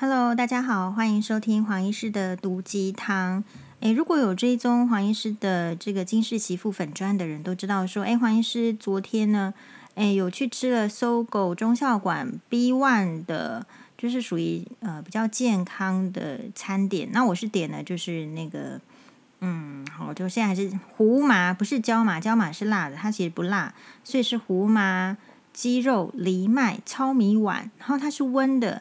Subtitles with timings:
[0.00, 3.42] Hello，大家好，欢迎收听黄医师的毒鸡汤。
[3.80, 9.52] 诶，如果有追踪黄医师的这个金氏媳妇粉专的人都知道说，诶，黄医师昨天呢，
[9.96, 13.66] 诶，有去吃了搜狗中校馆 B One 的，
[13.96, 17.08] 就是属于呃比较健康的餐点。
[17.10, 18.80] 那我是点的就是那个，
[19.40, 23.74] 嗯，好，就现在还是胡麻，不是椒麻，椒麻是辣的，它其实不辣，
[24.04, 25.16] 所以是胡麻
[25.52, 28.80] 鸡肉藜麦糙米碗，然后它是温的。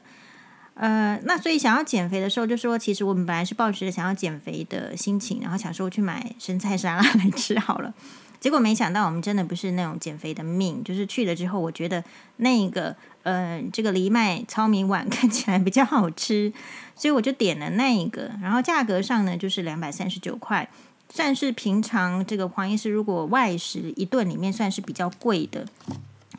[0.80, 7.92] 呃，那所以想要减肥的时候，就说其实我们本来是抱持着想要减肥的心情，然后想说去买生菜沙拉 来吃好了。
[8.40, 12.04] 结果没想到我们真的不是那种减肥的命，就是去了之后，我觉得
[12.36, 16.54] 那个呃这个藜麦糙米碗 看起来比较好吃，
[16.96, 18.30] 所以我就点了那一个。
[18.40, 20.70] 然后价格上呢，就是两百三十九块，
[21.10, 25.66] 算是平常这个黄医师如果外食一顿里面算是比较贵的。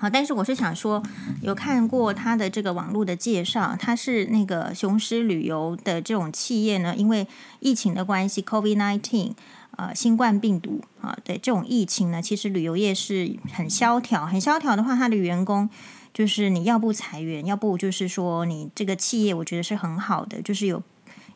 [0.00, 1.02] 好，但是我是想说，
[1.42, 7.26] 有看过他的这个网络的介绍，他是那个雄狮旅游的这种企业呢，因为
[7.58, 9.32] 疫情的关系，COVID-19，
[9.72, 15.68] 呃，新冠病毒啊对这种疫情呢，其实旅游业是很萧条，很萧条的话，他的员工
[16.14, 20.80] 就是你要不裁员，要不就是说你这个企业，我觉得是很好的，就是有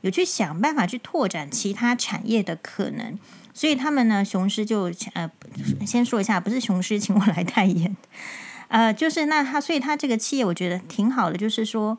[0.03, 3.19] 有去想办法去拓展其他产业的可能，
[3.53, 5.29] 所以他们呢，雄狮就呃，
[5.85, 7.97] 先说一下，不是雄狮请我来代言。
[8.73, 11.99] 呃，就是那他，所以他这个企业我觉得挺好的，就是说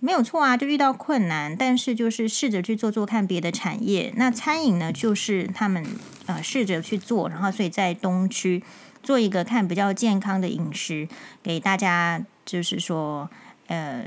[0.00, 4.12] 没有错啊，就遇到困难，但是就是试着去做做看别的产业。
[4.16, 5.82] 那餐饮呢，就是他们
[6.26, 8.62] 呃试着去做，然后所以在东区
[9.02, 11.08] 做一个看比较健康的饮食
[11.42, 13.30] 给大家，就是说
[13.68, 14.04] 呃，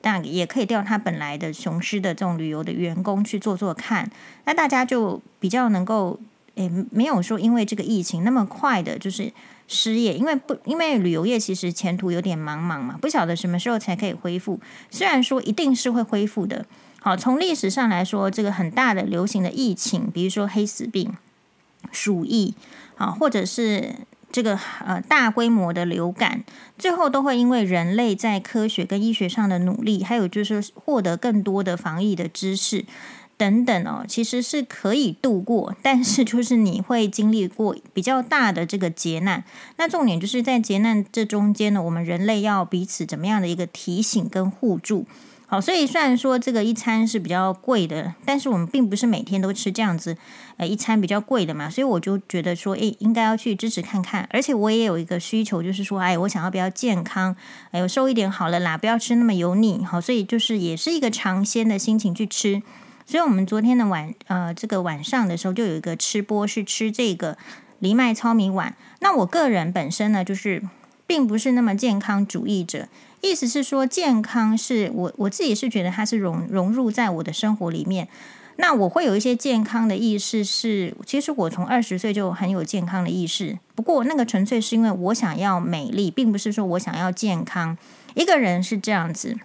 [0.00, 4.10] 但也可以调他本来的雄狮的这种旅游的员工去做做看，
[4.46, 6.18] 那大家就比较能够
[6.56, 9.32] 诶，没有说因为这个疫情那么快的，就是。
[9.66, 14.60] 失业，因为不，因为旅游业其实前途有点茫茫嘛，不晓得什么时候才可以恢复。
[14.90, 16.66] 虽然说一定是会恢复的，
[17.00, 21.14] 好，从历史上来说，这个很大的流行的疫情，比如说黑死病、
[21.90, 22.54] 鼠疫，
[22.96, 23.94] 啊，或者是
[24.30, 26.44] 这个呃大规模的流感，
[26.78, 32.84] 最后都会因为人类在科学跟医学上的努力，还有就是获得更多的防疫的知识。
[33.44, 39.44] 等等哦，其实是可以度过，但是就是你会经历过比较大的这个劫难。
[39.76, 45.04] 那重点就是在劫难这中间呢，我们人类要彼此怎么样的一个提醒跟互助。
[45.46, 50.16] 好，所以虽然说这个一餐是比较贵的，但是我们并不是每天都吃这样子，
[50.56, 51.68] 呃，一餐比较贵的嘛。
[51.68, 54.26] 所以我就觉得说，诶，应该要去支持看看。
[54.32, 57.36] 而且我也有一个需求，就是说，哎，我想要比较健康，
[57.72, 59.84] 哎，我瘦一点好了啦，不要吃那么油腻。
[59.84, 62.62] 好，所以就是也是一个尝鲜的心情去吃。
[63.06, 67.36] 所以，我们昨天的晚，呃，这个晚上的时候，就有一个吃播是吃这个
[67.80, 68.74] 藜麦糙米碗。
[69.00, 70.62] 那我个人本身呢，就是
[71.06, 72.88] 并不是那么健康主义者。
[73.20, 78.08] 意思是说，健康是我我自己是觉得它是融融入在我的生活里面。
[78.56, 83.58] 那我会有一些健康的意识是，其实我从二十岁就很有健康的意识。
[83.74, 87.76] 不过，那个纯粹是因为我想要美丽，并不是说我想要健康。
[88.14, 89.36] 一个人是这样子，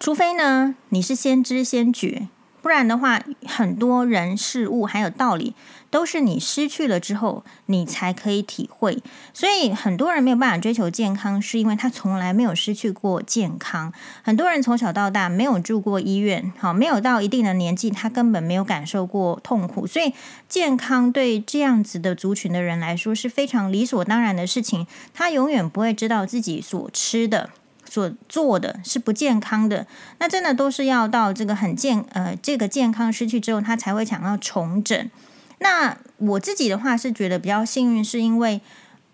[0.00, 2.28] 除非呢，你是先知先觉。
[2.62, 5.54] 不然的话，很多人事物还有道理，
[5.90, 9.02] 都是你失去了之后，你才可以体会。
[9.32, 13.92] 所以很多人没有办法追求健康，是因为他从来没有失去过健康。
[14.22, 19.86] 很多人从小到大没有住过医院，好，没有到一定的年纪，他根本没有感受过痛苦。
[19.86, 20.12] 所以
[20.48, 24.86] 健康对这样子的族群的人来说是非常理所当然的事情。
[25.14, 27.50] 他永远不会知道自己所吃的。
[27.90, 29.84] 所做的是不健康的，
[30.20, 35.10] 那真的都是要到这个很健呃，这个健康失去之后，他才会想要重整。
[35.58, 38.60] 那我自己的话是觉得比较幸运，是因为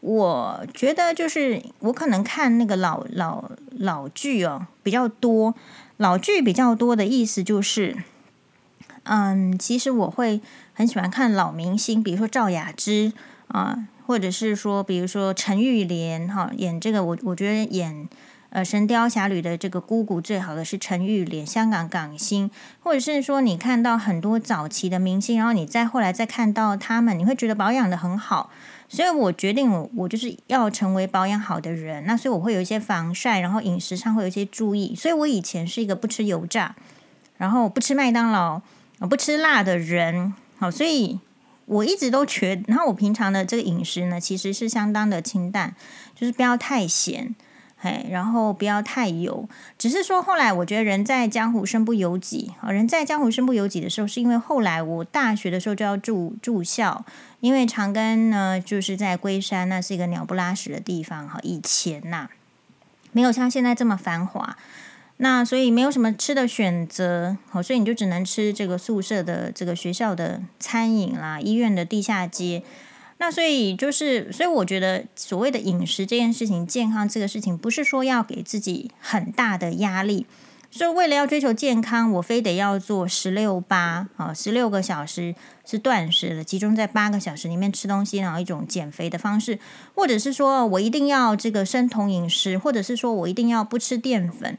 [0.01, 5.55] 我觉得就是我可能看那个老老老剧哦比较多，
[5.97, 7.97] 老剧比较多的意思就是，
[9.05, 10.43] 嗯，其实我会
[10.75, 13.15] 很喜欢看老明星，比如说赵雅芝
[13.49, 18.07] 啊，或者是说比如说陈玉莲哈，演这个我我觉得演。
[18.51, 22.51] 呃，《神雕侠侣》的这个姑姑最好的是陈玉莲，香港港星，
[22.81, 28.51] 或者是说你看到很多早期的明星，然后你再后来再看到他们，你会觉得保养得很好。
[28.89, 32.07] 所以我决定我我就是要成为保养好的人。
[32.07, 34.95] 那所以我会有一些防晒，然后饮食上会有一些注意。
[34.95, 36.77] 所以我以前是一个不吃油炸，
[37.37, 38.63] 然后不吃麦当劳，
[39.01, 40.33] 不吃辣的人。
[40.59, 41.19] 好，所以
[41.65, 45.75] 我一直都觉，然后我平常的这个饮食呢，其实是相当的清淡，
[46.15, 47.35] 就是不要太咸。
[47.87, 49.49] 嘿，然后不要太油，
[49.79, 52.73] 只是说后来我觉得人在江湖身不由己啊。
[52.73, 57.05] 人在江湖身不由己的时候，是因为后来我大学的时候就要住住校，
[57.39, 61.39] 因为长庚呢就是在龟山，那是一个鸟不拉屎的地方哈。
[61.45, 62.29] 以前呐，
[63.13, 64.57] 没有像现在这么繁华。
[65.19, 72.63] 那所以没有什么吃的选择，好，所以你就只能吃这个宿舍的这个学校的餐饮啦，医院的地下街。
[73.19, 80.27] 那所以就是，所以我觉得所谓的饮食这件事情，健康这个事情，不是说要给自己很大的压力。
[80.71, 85.35] 所以为了要追求健康，我非得要做十六八啊，十六个小时
[85.65, 89.59] 是断食的，集中在八个小时里面吃东西，然后一种减肥的方式，
[89.95, 94.59] 或者是说我一定要这个生酮饮食，或者是说我一定要不吃淀粉。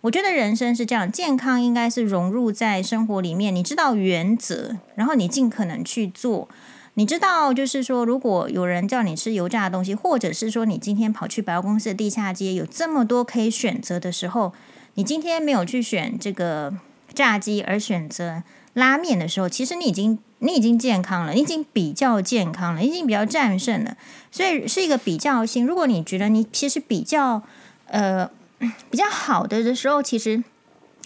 [0.00, 3.54] 我觉得人生是这样，健康应该是融入在生活里面。
[3.54, 6.48] 你知道原则，然后你尽可能去做。
[6.94, 14.52] 你知道，就是说，如果有人叫你吃油炸的东西，或者是说你今天跑去百货公司的地下街，有这么多可以选择的时候，
[14.94, 16.74] 你今天没有去选这个
[17.14, 18.42] 炸鸡，而选择
[18.74, 23.96] 拉面的时候，其实你已经你已经健康了，你已经比较健康了，你已经比较战胜了。
[24.30, 25.66] 所以是一个比较性。
[25.66, 27.42] 如果你觉得你其实比较
[27.86, 28.30] 呃
[28.90, 30.44] 比较好的的时候，其实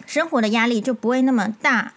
[0.04, 1.92] 生活的压力就不会那么大。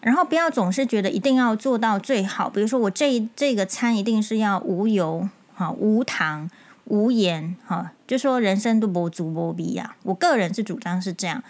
[0.00, 6.50] 然后不要总是觉得一定要做到最好，比如说我这这个餐一定是要无油、哈无糖、
[6.84, 9.96] 无盐，哈，就说人生都不足不必呀。
[10.04, 11.42] 我个人是主张是这样，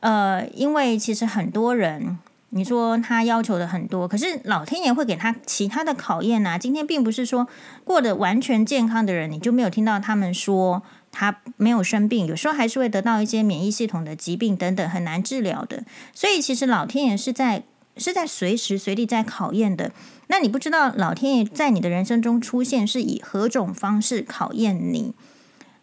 [0.00, 2.18] 呃，因为其实很多人，
[2.50, 6.58] 你说他要求的很多，可是老天爷会给他其他的考验呐。
[6.58, 7.48] 今天并不是说
[7.84, 10.82] 过得完全健康的人，你就没有听到他们说。
[11.12, 15.82] 他没有生病，有时候还是会得到一些免疫系统的疾病等等，很难治疗的。
[16.14, 17.64] 所以其实老天爷是在
[18.00, 19.92] 是在随时随地在考验的。
[20.26, 25.12] 那你不知道老天爷在你的人生中出现是以何种方式考验你？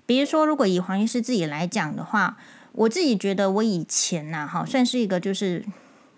[0.05, 2.37] 比如说，如果以黄医师自己来讲的话，
[2.71, 5.63] 我自己觉得我以前呐，哈，算是一个就是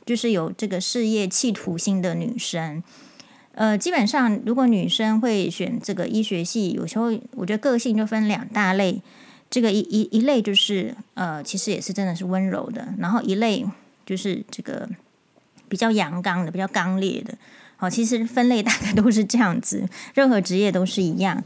[0.05, 2.83] 就是有这个事业企图心的女生。
[3.55, 9.01] 呃，基本上，如果女生会选这个医学系，有时候我觉得个性就分两大类。
[9.49, 13.65] 这个一一一类就是呃，其实也是真的是温柔的，然后一类
[14.05, 14.87] 就是这个
[15.69, 17.33] 比较阳刚的、比较刚烈的。
[17.77, 21.41] 好，其实分类大概都是这样子，任何职业都是一样。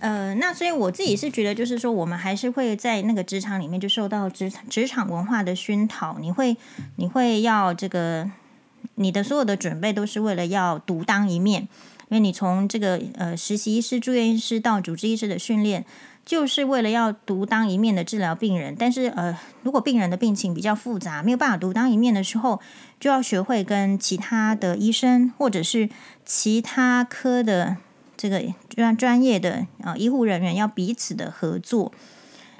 [0.00, 6.56] 呃，那所以我自己是觉得，就是说，我们还是会在那个职场里面就受到职职场文化的熏陶，你会
[6.96, 8.30] 你会要这个。
[8.98, 11.68] 你的所有的准备都是为了要独当一面，因
[12.10, 15.84] 为你从这个呃实习医师、住院医师到主治医师的训练，
[16.26, 18.76] 就是为了要独当一面的治疗病人。
[18.78, 22.60] 但是呃，如果病人的病情比较复杂，没有办法独当一面的时候，
[23.00, 25.88] 就要学会跟其他的医生或者是
[26.26, 27.78] 其他科的
[28.18, 31.90] 这个专专业的啊、呃、医护人员要彼此的合作，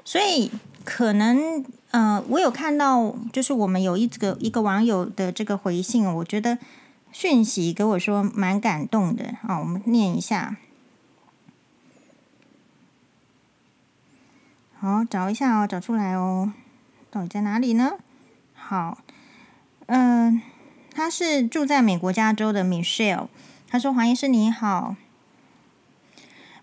[0.03, 0.49] 所以
[0.83, 1.63] 可能。
[1.91, 6.57] 呃，我有看到，就是我们有一个一个网友的这个回信，我觉得
[7.13, 9.57] 讯息给我说蛮感动的啊。
[9.57, 10.57] 我们念一下，
[14.79, 16.53] 好，找一下哦，找出来哦，
[17.09, 17.93] 到底在哪里呢？
[18.53, 18.99] 好，
[19.87, 20.39] 嗯、
[20.93, 23.27] 他是住在美国加州的 Michelle，
[23.67, 24.95] 他说：“黄医师你好，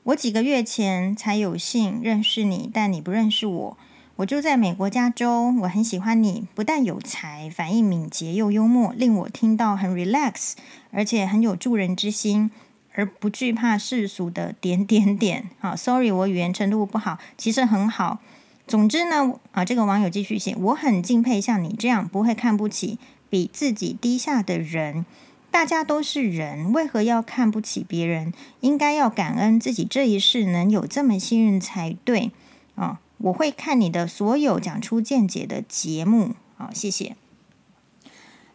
[0.05, 3.77] 我几个月前才有幸认识你，但你不认识我。”
[4.17, 10.53] 我住在美国加州，我很喜欢你，不但有才，反应敏捷又幽默，令我听到很 relax，
[10.93, 12.53] 而且很有助人之心，
[12.95, 15.51] 而不惧怕世俗的点点点。
[15.61, 18.21] 好，sorry，我语言程度不好，其实很好。
[18.67, 22.99] 总之呢，啊，这个网友继续写，我很敬佩像你这样不会看不起
[23.29, 25.05] 比自己低下的人。
[25.51, 28.33] 大家都是人，为何要看不起别人？
[28.61, 32.33] 应该要感恩自己这一世能有这么幸运才对。
[32.75, 33.01] 啊。
[33.19, 37.17] 我会看你的所有讲出见解的节目，好，谢谢。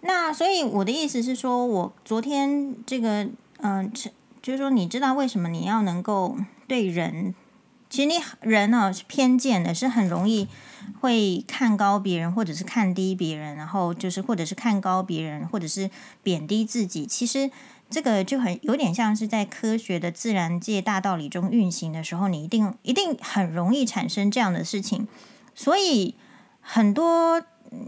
[0.01, 3.29] 那所以我的意思是说，我昨天这个，
[3.61, 3.89] 嗯、
[4.49, 6.35] 就是说，你知道为什么你要能够
[6.67, 7.35] 对人，
[7.87, 10.47] 其实你人呢、是偏见的，是很容易
[11.01, 15.91] 会看高别人，或者是看低别人，然后就是或者是看高别人，或者是
[16.23, 17.51] 贬低自己，其实。
[17.91, 25.07] 这个就很有点像是在科学的自然界大道理中运行的时候，你一定一定很容易产生这样的事情。
[25.55, 26.13] 所以
[26.61, 27.41] 很多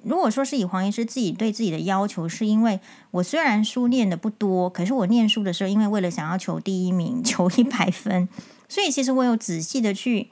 [0.04, 2.80] 如果说是以黄医师自己对自己的要求，是因为
[3.12, 8.28] 我虽然书念的不多，可是我念书的时候，因为为了想要求第一名，求一百分，
[8.70, 10.30] 所以其实我有仔细的去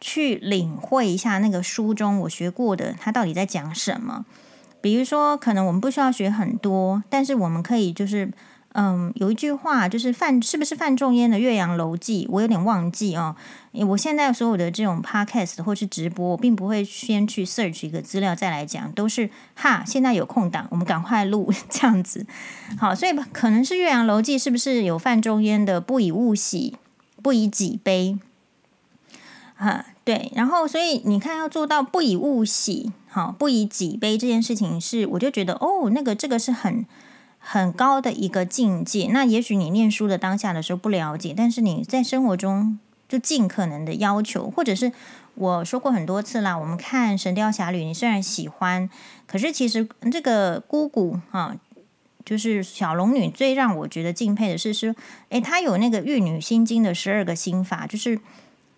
[0.00, 4.26] 去领会一下那个书中我学过的，他到底在讲什么。
[4.80, 8.30] 比如说，可能我们不需要学很多，但是我们可以就是。
[8.72, 12.24] 嗯，有一句话就是范，是不是范仲淹的《岳阳楼记》？
[12.30, 13.34] 我有点忘记哦。
[13.72, 22.24] 我现在所有的这种 podcast 或是直播，我并不会先去 search 一个资料再来讲，都是哈，现在有空档，我们赶快录这样子。
[22.78, 26.76] 好，所以可能是《岳阳楼记》，是不是有范仲淹的“不以物喜，
[27.22, 28.18] 不以己悲”？
[29.56, 36.86] 哈，对，然后所以你看，要做到不以物喜，好，不以己悲这件事情是，我就觉得哦，那个这个是很
[37.40, 39.08] 很高的一个境界。
[39.10, 42.78] 那也许你念书的当下的时候不了解，但是你在生活中
[43.08, 44.92] 就尽可能的要求，或者是
[45.34, 48.88] 我说过很多次啦，我们看《神雕侠侣》，你虽然喜欢，
[49.26, 51.56] 可是其实这个姑姑啊，
[52.24, 54.94] 就是小龙女，最让我觉得敬佩的是说，
[55.30, 58.20] 诶，她有那个《玉女心经》的十二个心法，就是。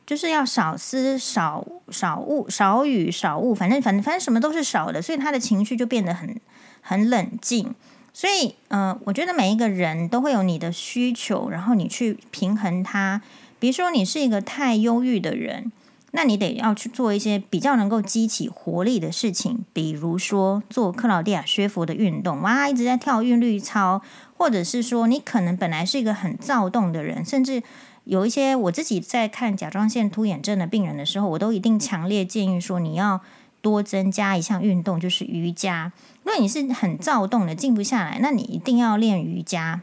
[0.05, 6.39] 就是要少思少少物少语少物，反正反正反正什么都是少的，所以他的情绪就变得很
[6.81, 7.73] 很冷静。
[8.13, 13.23] 所以，呃，我觉得每一个人都会有你的需求，然后你去平衡它。
[13.59, 15.73] 比如说，你是一个太忧郁的人，
[16.11, 24.03] 那你得要去做一些比较能够激起活力的事情，比如说做克劳迪亚薛佛的运动，哇，一直在跳韵律操，
[24.37, 27.63] 或者是说你可能本来是一个很躁动的人，甚至。
[28.05, 33.21] 有一些我自己在看甲状腺突眼症的病人的时候，我都一定强烈建议说，你要
[33.61, 35.93] 多增加一项运动，就是瑜伽。
[36.23, 39.81] 如果你是很躁动的，静不下来，那你一定要练瑜伽。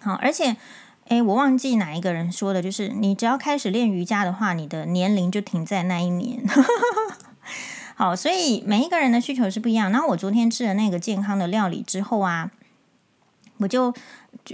[0.00, 0.56] 好，而且，
[1.08, 6.42] 诶，我忘记哪一个人说的，就是你只要开始练瑜伽的话，你的年龄就停在那一年。
[7.96, 9.90] 好，所以每一个人的需求是不一样。
[9.90, 12.50] 然后我昨天吃了那个健康的料理之后啊，
[13.58, 13.94] 我就。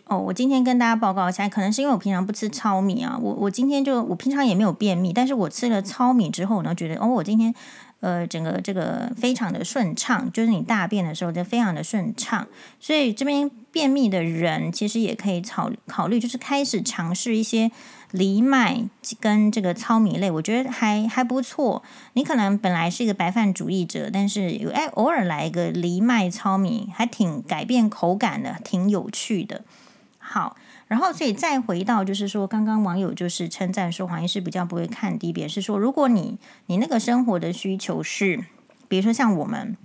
[0.06, 7.54] 哦，我今天跟大家报告一下，可能是因为我平常不吃糙米啊，我我今天就我平常也没有便秘，但是我吃了糙米之后呢，觉得哦，我今天
[8.00, 12.46] 呃整个这个非常的顺畅，就是你大便的时候就非常的顺畅，
[12.80, 17.70] 所以这边便秘的人其实也可以考考虑，就是开始尝试一些。
[18.16, 18.80] 藜麦
[19.18, 21.82] 跟这个糙米类，我觉得还还不错。
[22.12, 29.62] 你可能本来是一个白饭主义者，但是有哎偶尔来一个藜麦糙米，还挺改变口感的，挺有趣的。
[30.18, 30.56] 好，
[30.94, 38.44] 然后所以再回到就是说，刚刚网友就是称赞说黄医师比较不会看低别人，是说如果你你那个生活的需求是，
[38.86, 39.76] 比如说像我们，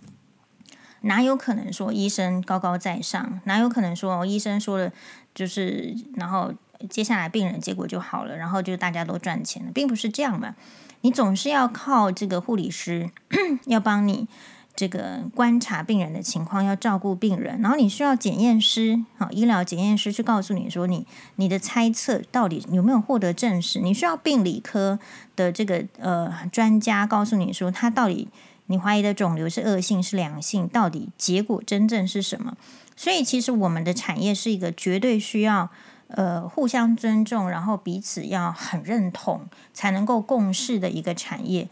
[1.02, 4.92] 哪有可能说医生高高在上，哪有可能说医生说了
[5.34, 6.54] 就是然后。
[6.90, 10.56] 接下来病人结果就好了，然后就大家都赚钱了，并不是这样嘛。
[11.02, 13.10] 你总是要靠这个护理师
[13.68, 14.30] 要帮你
[14.80, 21.06] 这个观察病人的情况，要照顾病人，然后你需要检验师，好，医疗检验师去告诉你说你
[21.36, 23.82] 你的猜测到底有没有获得证实。
[23.82, 24.98] 你需要病理科
[25.36, 28.30] 的这个呃专家告诉你说他到底
[28.68, 32.56] 你怀疑的肿瘤是恶性是良性，到底结果真正是什么。
[32.96, 35.70] 所以其实我们的产业是一个绝对需要。
[36.12, 39.42] 呃，互相尊重，然后彼此要很认同，
[39.76, 41.70] 才能够共事的一个产业。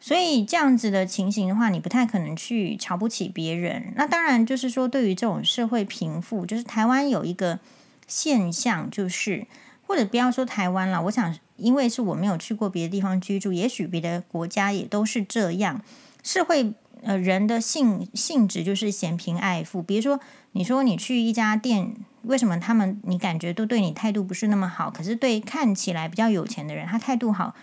[0.00, 3.92] 所以这样子的情形的话，你不太可能去瞧不起别人。
[3.96, 7.60] 那当然就是说，对于这种社会贫富，就是台湾有一个
[8.06, 9.46] 现象，就是
[9.86, 15.82] 或者不要说台湾了，我想，因为是我没有去过别的地方居住，也许别的国家也都是这样。
[16.22, 20.18] 社会呃人的性性质就是嫌贫爱富，比如说
[20.52, 21.94] 你说你去一家店。
[22.24, 24.90] 为什么他们你感觉都对你态度不是那么好？
[24.90, 27.54] 可是对看起来比较有钱的人，他态度好，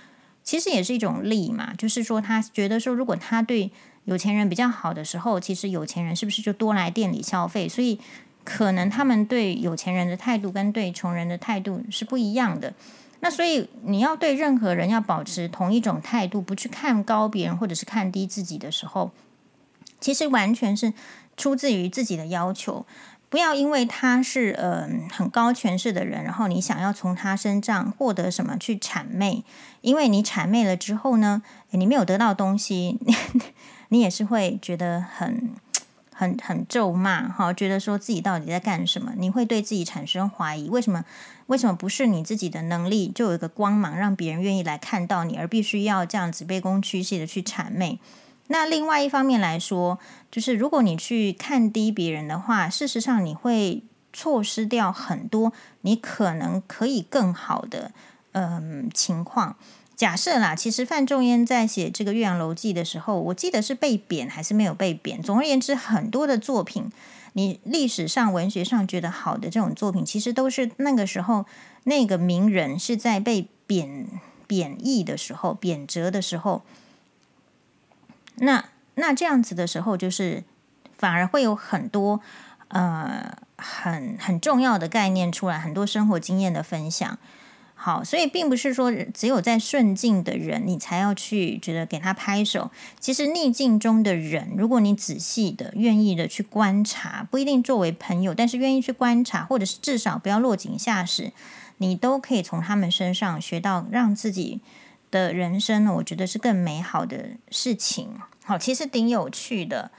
[0.48, 1.74] 其实也是一种利嘛。
[1.78, 3.70] 就是说，他觉得说，如果他对
[4.06, 7.68] 有钱人比较好的时候，其实有钱人是不是就多来店里消费？
[7.68, 8.00] 所以，
[8.46, 12.74] 可能他们对有钱人的态度跟对穷人的态度是不一样的。
[13.20, 19.12] 那所以，你要对任何人要保持同一种态度，不去看高别人或者是看低自己的时候，
[20.00, 20.94] 其实完全是
[21.36, 22.86] 出自于自己的要求。
[23.30, 29.44] 不要因为他是呃很高权势的人，然后你想要从他身上获得什么去谄媚，
[29.82, 31.42] 因为你谄媚了之后呢，
[31.72, 32.98] 你没有得到东西，
[33.90, 35.52] 你也是会觉得很
[36.14, 39.12] 很很咒骂哈，觉得说自己到底在干什么？
[39.18, 41.04] 你会对自己产生怀疑，为什么
[41.48, 48.00] 为什么不是你自己的能力就有一个光芒，让别人愿意来看到你，而必须要这样子卑躬屈膝的去谄媚？
[48.50, 50.00] 那另外一方面来说，
[50.32, 57.92] 就是如果你去看低别人的话，事实上你会错失掉很多你可能可以更好的
[58.34, 59.56] 嗯、情况。
[59.96, 65.20] 假设啦，其实范仲淹在写这个《岳阳楼记》的时候，我记得是被贬还是没有被贬。
[65.24, 66.92] 总而言之，很多的作品，
[67.34, 71.48] 你历史上文学上觉得好的这种作品，其实都是那个时候
[71.86, 74.08] 那个名人是在被贬
[74.46, 76.62] 贬义的时候、贬谪的时候。
[78.36, 78.66] 那
[79.00, 80.44] 那这样子的时候，就是
[80.98, 82.20] 反而会有很多
[82.70, 87.18] 呃很很重要的概念出来，很多生活经验的分享。
[87.76, 92.72] 好，所以并不是说只有在顺境的人，你才要去觉得给他拍手。
[93.00, 101.32] 其实逆境中的人，如果你仔细的、愿意的去观察，不一定作为朋友，但是愿意去观察，或者是至少不要落井下石，
[101.78, 104.60] 你都可以从他们身上学到让自己。
[105.10, 108.10] 的人生呢，我觉得是更美好的事情。
[108.48, 109.92] 好，其实挺有趣的。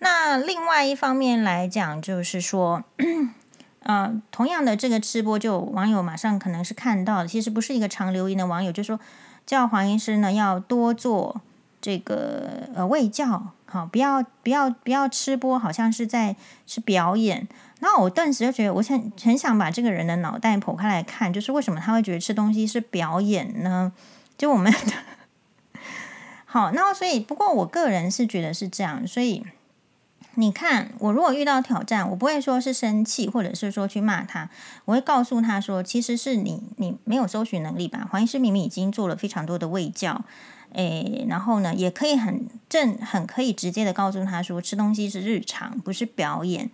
[0.00, 2.82] 那另外一方面来讲，就是说，
[3.84, 8.98] 嗯、 同样的这个吃播，就网友马上可能是看到，其实不是一个常留言的网友，就说
[9.46, 11.40] 叫黄医师呢要多做
[11.80, 16.34] 这个呃喂教，好，不要不要不要吃播，好像是在
[16.66, 17.46] 是表演。
[17.78, 23.92] 那我顿时就觉得，我很很想把这个人的脑袋剖开来看，就是为什么他会觉得吃东西是表演呢？
[24.36, 24.72] 就我们
[26.54, 29.42] 好，那所以不过我个人是觉得是这样，所以。
[30.36, 34.48] 你看，我如果遇到挑战，我不会说是生气，或者是说去骂他，
[34.84, 38.06] 我会告诉他说，其实是你，你没有搜寻能力吧？
[38.08, 40.24] 黄医师明明已经做了非常多的卫教，
[40.74, 46.70] 诶，然后呢，也可以很正、很可以直接的告诉他说，吃东西是日常，不是表演。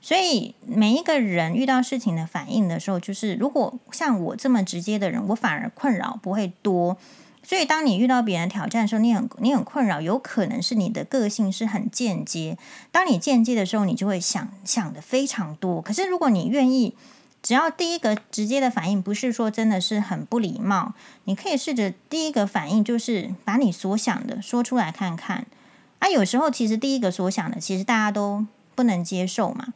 [0.00, 6.96] 所以每一个人遇到事情的反应的时候，就是如果像我这么直接的人，我反而困扰不会多。
[7.46, 12.56] 所以，当你遇到别人挑战的时候，你很你很困扰，有可能是你的个性是很间接。
[12.90, 15.82] 当你间接的时候，你就会想想的非常多。
[15.82, 16.94] 可是，如果你愿意，
[17.42, 25.44] 只要第一个直接的反应不是说真的是很不礼貌，你可以试着第一个反应就是把你所想的说出来看看。
[25.98, 29.74] 啊，有时候其实第一个所想的，其实大家都不能接受嘛。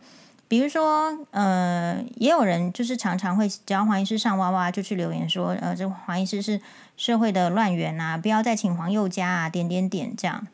[0.49, 6.61] 比如说，呃，也有人就是常常会只要黄医师上哇哇就去留言说，呃，这黄医师是
[6.97, 10.47] 社会的乱源啊，不要再请黄宥嘉啊，点点点这样。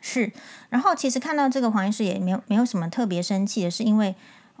[0.00, 0.32] 是，
[0.68, 4.14] 然后其实看到这个黄医师也没有没有什么特别生气的，是因为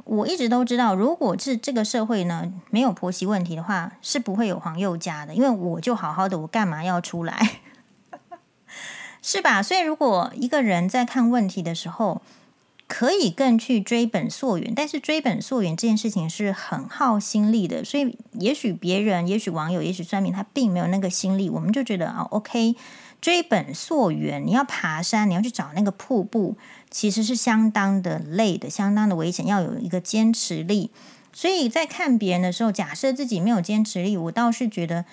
[0.04, 7.60] 我一直都知道，如果是这个社会呢没有婆媳问题的话，是不会有黄宥嘉的，因为我就好好的，我干嘛要出来？
[9.22, 9.62] 是吧？
[9.62, 12.20] 所以如果一个人在看问题的时候，
[12.96, 21.50] 可以更去追本溯源，但是追本溯源这件事情是很耗心力的，所以也许别人、也许网友、也许算命，他并没有那个心力。
[21.50, 22.76] 我们就觉得啊，OK，
[23.20, 26.56] 追本溯源，你要爬山，你要去找那个瀑布，
[26.88, 30.92] 其实是相当的累的，相当的危险，要有一个坚持力。
[31.32, 35.04] 所以在看别人的时候，假设自己没有坚持力，我倒是觉得。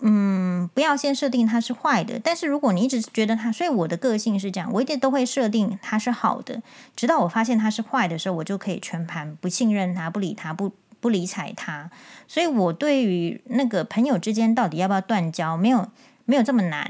[0.00, 2.20] 嗯，不要先设定它是坏的。
[2.22, 6.62] 但是如果你一直觉得它，所以我的个性是这样，我一定都会设定它是好的，
[6.94, 11.90] 直到我发现它是坏的时候，我就可以全盘不信任它，不理它，不不理睬它。
[12.28, 15.88] 所以我对于那个朋友之间到底要不要断交，没有
[16.26, 16.88] 没有这么难。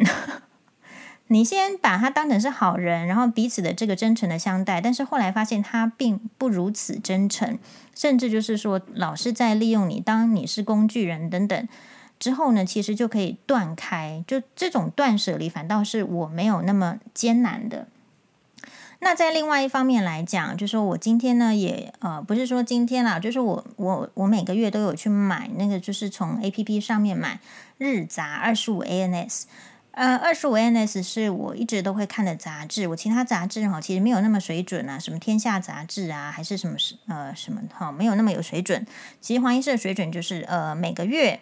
[1.29, 7.59] 你先把他当成是好人，然后彼此的这个真诚的相待，但是后来发现他并不如此真诚，
[7.95, 11.69] 甚至就是说老是在利用你，当你是工具人等等。
[12.19, 17.87] 之后呢，其实就可以断开，就这种断舍离，反倒是我没有那么艰难的。
[19.01, 27.39] 那在另外一方面来讲，就是说我今天呢，也呃，不是说今天啦，就是我我我每个月都有去买那个，就是从 APP 上面买
[27.79, 29.45] 日杂二十五 ANS，
[29.93, 36.77] 呃，二十五 ANS 是我一直都会看的杂志，我其他杂志哈，其实没有那么水准啊，什么天下杂志啊，还是什么
[37.07, 38.85] 呃什么哈，没有那么有水准。
[39.21, 41.39] 其实黄医师的水准就是呃每个月。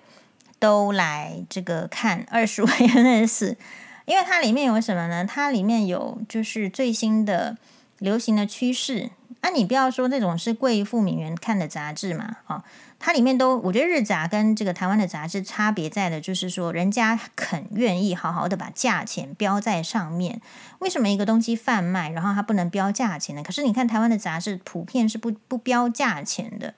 [0.59, 3.57] 都来这个看二十五 N S
[4.05, 5.25] 因为它里面有什么呢？
[5.25, 7.57] 它里面有就是最新的
[7.99, 9.11] 流行的趋势。
[9.41, 12.63] 啊，你不要说那种是贵妇名媛看的杂志嘛，哦，
[12.99, 20.41] 它里面都我觉得日杂跟这个台湾的杂志差别在的，就是说人家肯愿意好好的把价钱标在上面。
[20.81, 23.43] 为什么一个东西贩卖，然后它不能标价钱呢？
[23.43, 26.75] 可是你看台湾的杂志普遍是不不标价钱的。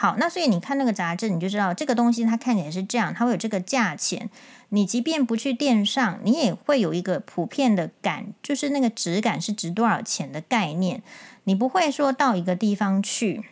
[0.00, 4.30] 好，那所以你看那个杂志，你就知道这个东西它看起来是这样，它会有这个价钱。
[4.68, 11.02] 你即便不去电上，你也会有一个普遍的感，就是那个质感是值多少钱的概念。
[11.42, 13.42] 你不会说到一个地方去，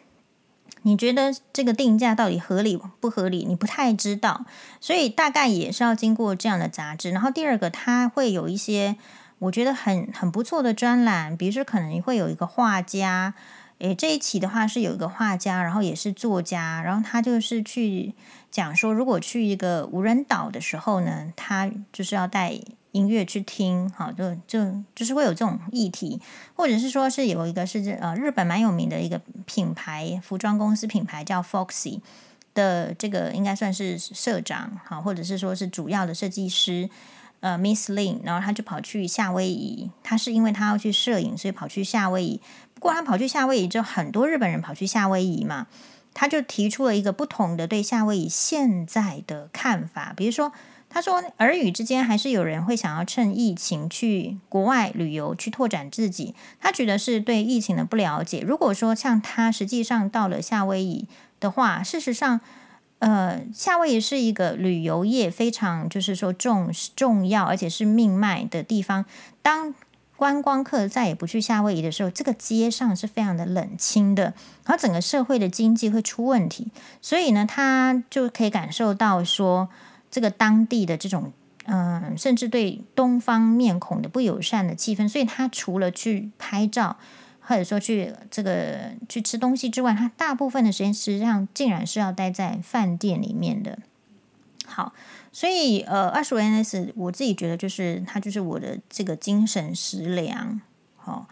[0.83, 3.45] 你觉得这个定价到底合理不合理？
[3.45, 4.47] 你不太知道，
[4.81, 7.11] 所以大概也是要经过这样的杂志。
[7.11, 8.95] 然后第二个，它会有一些
[9.41, 13.35] 我觉得很很不错的专栏，比如说可能会有一个画家。
[13.79, 18.15] 诶，这一期的话是有一个画家，然后也是作家，然后他就是去
[18.51, 22.59] 讲说，如果去一个无人岛的时候呢，他就是要带
[22.93, 26.19] 音乐去听，好，就就就是会有这种议题，
[26.55, 32.01] 或者是说是有一个是呃日本蛮有名的一个品牌服装公司品牌叫 Foxy
[32.55, 36.89] 的这个应该算是社长，好，或者是说是主要的设计师，
[37.41, 42.41] 呃，Miss Lin，然后他就跑去夏威夷，他是因为他要去摄影，所以跑去夏威夷。
[42.75, 45.67] 不过他跑去夏威夷，就很多日本人跑去夏威夷嘛，
[46.13, 50.13] 他就提出了一个不同的对夏威夷现在的看法。
[50.17, 50.53] 比如说，
[50.89, 56.35] 他说耳语之间还是有人会想要趁疫情去国外旅游，去拓展自己。
[56.61, 58.41] 他觉得是对疫情的不了解。
[58.41, 61.07] 如果说像他实际上到了夏威夷
[61.41, 62.41] 的话，事实上，
[62.99, 69.05] 呃，夏威夷是一个旅游业非常就是说重重要，而且是命脉的地方。
[69.43, 69.75] 当
[70.17, 74.33] 观光客再也不去夏威夷的时候，这个街上是非常的冷清的，
[74.65, 76.69] 然后整个社会的经济会出问题。
[77.03, 79.69] 所以呢，他就可以感受到说，
[80.11, 81.33] 这个当地的这种
[81.67, 85.09] 嗯、甚至对东方面孔的不友善的气氛。
[85.09, 86.97] 所以他除了去拍照，
[87.47, 93.79] 或者说去这个去吃东西之外，他大部分的时间实际上竟然是要待在饭店里面的。
[94.67, 94.93] 好。
[95.33, 100.63] 所以，呃，二十五 NS，我自己觉得就是它就是我的这个精神食粮，
[100.97, 101.27] 好、哦，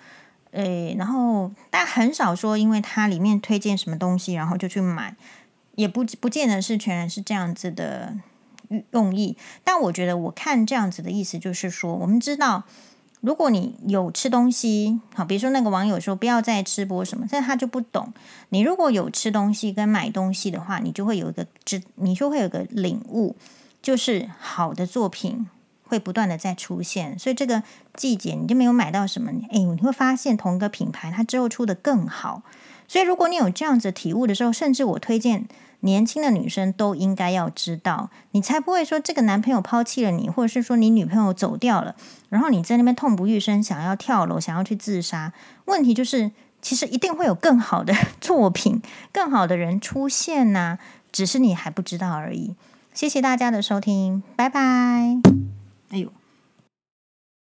[0.51, 5.17] 诶，然后大家很少说，因为它里面推荐什么东西，然后就去买，
[5.77, 8.15] 也不不见得是全然是这样子的
[8.91, 9.39] 用意。
[9.65, 12.65] 但我觉得，我看这样子的意思就是说，我们知道，
[13.25, 18.13] 如果你有吃东西，好，比如说那个网友说不要再吃播什么，但他就不懂。
[18.51, 23.35] 你如果有吃东西跟买东西的话，你就会有一个知，你就会有个领悟。
[23.81, 25.47] 就是好的作品
[25.83, 27.63] 会不断的在出现，所以这个
[27.95, 32.43] 季节你就没有买到什么，哎，你会发现同一个品牌它之后出的更好。
[32.87, 35.47] 所以如果你有这样子体悟的时候，甚至我推荐
[35.85, 41.95] 年轻的女生都应该要知道，你才不会说这个男朋友抛弃了你，或者是说你女朋友走掉了，
[42.31, 45.33] 然后你在那边痛不欲生，想要跳楼，想要去自杀。
[45.67, 48.81] 问题就是，其实一定会有更好的作品，
[49.13, 50.79] 更好的人出现呐、
[51.13, 52.57] 只是你还不知道而已。
[52.95, 54.61] 谢谢大家的收听，拜拜。
[55.91, 56.24] 哎呦。